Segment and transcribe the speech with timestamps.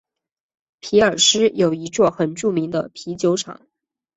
[0.79, 3.61] 皮尔斯有一座很著名的啤酒厂。